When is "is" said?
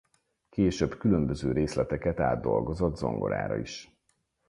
3.57-3.97